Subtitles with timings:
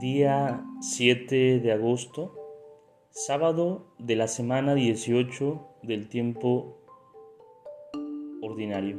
[0.00, 2.34] Día 7 de agosto,
[3.10, 6.78] sábado de la semana 18 del tiempo
[8.40, 8.96] ordinario.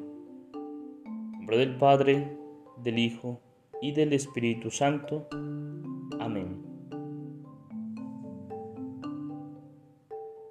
[0.53, 2.37] En nombre del Padre,
[2.77, 3.41] del Hijo
[3.81, 5.27] y del Espíritu Santo.
[6.19, 6.61] Amén.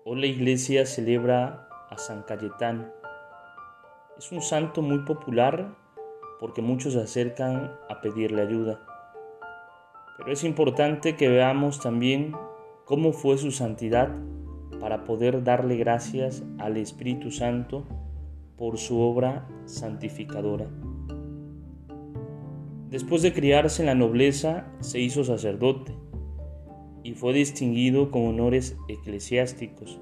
[0.04, 2.88] Hoy la iglesia celebra a San Cayetano.
[4.18, 5.76] Es un santo muy popular
[6.40, 8.89] porque muchos se acercan a pedirle ayuda.
[10.20, 12.32] Pero es importante que veamos también
[12.84, 14.14] cómo fue su santidad
[14.78, 17.86] para poder darle gracias al Espíritu Santo
[18.56, 20.66] por su obra santificadora.
[22.90, 25.94] Después de criarse en la nobleza, se hizo sacerdote
[27.02, 29.98] y fue distinguido con honores eclesiásticos,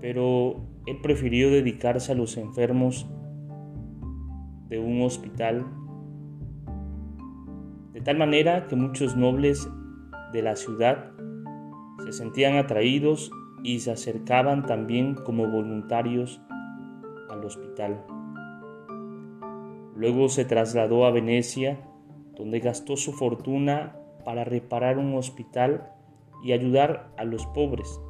[0.00, 3.06] pero él prefirió dedicarse a los enfermos
[4.68, 5.64] de un hospital
[8.06, 9.68] tal manera que muchos nobles
[10.32, 11.10] de la ciudad
[12.04, 13.32] se sentían atraídos
[13.64, 16.40] y se acercaban también como voluntarios
[17.28, 18.06] al hospital.
[19.96, 21.80] Luego se trasladó a Venecia,
[22.36, 25.90] donde gastó su fortuna para reparar un hospital
[26.44, 28.00] y ayudar a los pobres.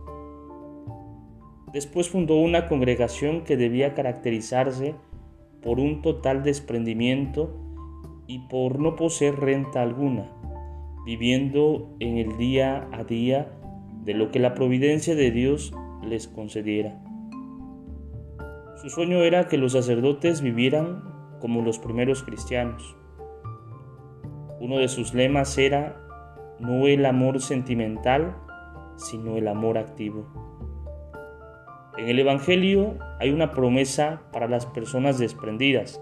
[1.73, 4.95] Después fundó una congregación que debía caracterizarse
[5.63, 7.66] por un total desprendimiento
[8.27, 10.31] y por no poseer renta alguna,
[11.05, 13.53] viviendo en el día a día
[14.05, 17.03] de lo que la providencia de Dios les concediera.
[18.77, 21.03] Su sueño era que los sacerdotes vivieran
[21.41, 22.97] como los primeros cristianos.
[24.61, 26.03] Uno de sus lemas era
[26.59, 28.37] no el amor sentimental,
[28.97, 30.27] sino el amor activo.
[31.99, 36.01] En el Evangelio hay una promesa para las personas desprendidas,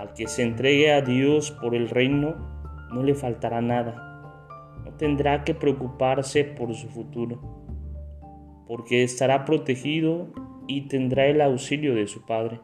[0.00, 2.34] al que se entregue a Dios por el reino,
[2.90, 4.22] no le faltará nada.
[4.82, 7.38] No tendrá que preocuparse por su futuro,
[8.66, 10.28] porque estará protegido
[10.66, 12.60] y tendrá el auxilio de su Padre.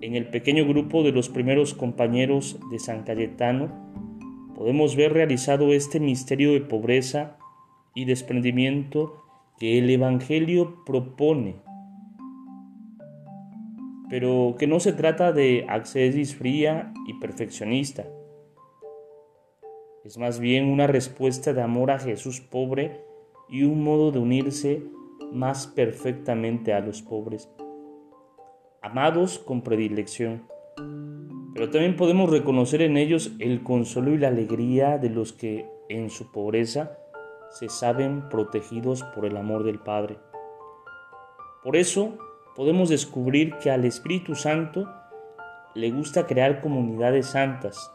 [0.00, 3.68] En el pequeño grupo de los primeros compañeros de San Cayetano,
[4.54, 7.36] podemos ver realizado este misterio de pobreza
[7.94, 9.22] y desprendimiento
[9.58, 11.56] que el Evangelio propone
[14.12, 18.04] pero que no se trata de accesis fría y perfeccionista.
[20.04, 23.00] Es más bien una respuesta de amor a Jesús pobre
[23.48, 24.82] y un modo de unirse
[25.32, 27.48] más perfectamente a los pobres,
[28.82, 30.42] amados con predilección.
[31.54, 36.10] Pero también podemos reconocer en ellos el consuelo y la alegría de los que en
[36.10, 36.98] su pobreza
[37.48, 40.18] se saben protegidos por el amor del Padre.
[41.64, 42.18] Por eso,
[42.54, 44.88] podemos descubrir que al Espíritu Santo
[45.74, 47.90] le gusta crear comunidades santas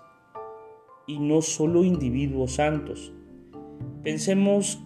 [1.06, 3.14] y no solo individuos santos.
[4.04, 4.82] Pensemos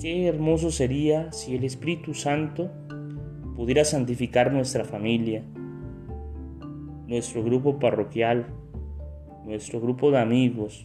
[0.00, 2.70] qué hermoso sería si el Espíritu Santo
[3.54, 5.42] pudiera santificar nuestra familia,
[7.06, 8.46] nuestro grupo parroquial,
[9.44, 10.84] nuestro grupo de amigos,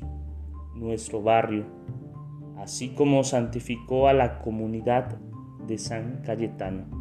[0.75, 1.65] nuestro barrio,
[2.57, 5.17] así como santificó a la comunidad
[5.67, 7.00] de San Cayetano.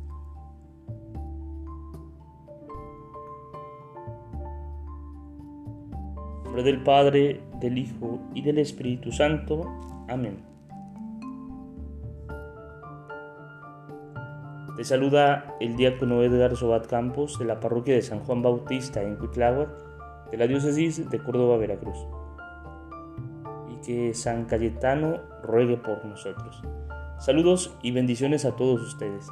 [6.51, 9.61] Nombre del Padre, del Hijo y del Espíritu Santo.
[10.09, 10.43] Amén.
[14.75, 19.15] Te saluda el diácono Edgar Sobat Campos de la parroquia de San Juan Bautista en
[19.15, 19.69] Cuitláhuac,
[20.29, 22.05] de la diócesis de Córdoba, Veracruz.
[23.69, 26.61] Y que San Cayetano ruegue por nosotros.
[27.17, 29.25] Saludos y bendiciones a todos ustedes.